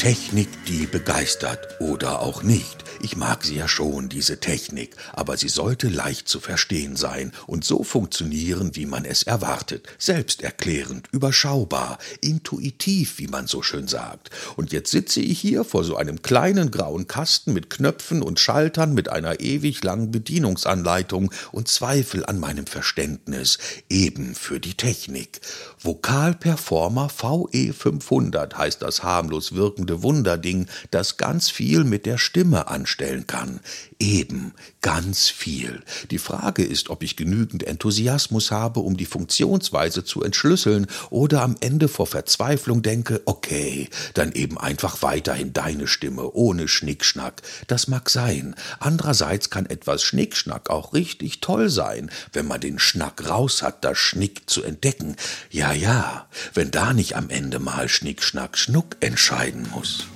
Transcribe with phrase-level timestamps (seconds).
[0.00, 2.84] Technik, die begeistert oder auch nicht.
[3.02, 7.64] Ich mag sie ja schon, diese Technik, aber sie sollte leicht zu verstehen sein und
[7.64, 9.88] so funktionieren, wie man es erwartet.
[9.98, 14.30] Selbsterklärend, überschaubar, intuitiv, wie man so schön sagt.
[14.56, 18.94] Und jetzt sitze ich hier vor so einem kleinen grauen Kasten mit Knöpfen und Schaltern
[18.94, 23.58] mit einer ewig langen Bedienungsanleitung und zweifel an meinem Verständnis,
[23.90, 25.42] eben für die Technik.
[25.82, 33.26] Vokalperformer VE 500 heißt das harmlos wirkende Wunderding, das ganz viel mit der Stimme anstellen
[33.26, 33.60] kann.
[33.98, 35.82] Eben, ganz viel.
[36.10, 41.56] Die Frage ist, ob ich genügend Enthusiasmus habe, um die Funktionsweise zu entschlüsseln, oder am
[41.60, 47.42] Ende vor Verzweiflung denke, okay, dann eben einfach weiterhin deine Stimme, ohne Schnickschnack.
[47.66, 48.54] Das mag sein.
[48.78, 53.98] Andererseits kann etwas Schnickschnack auch richtig toll sein, wenn man den Schnack raus hat, das
[53.98, 55.16] Schnick zu entdecken.
[55.50, 60.06] Ja, ja, wenn da nicht am Ende mal Schnickschnack Schnuck entscheiden muss.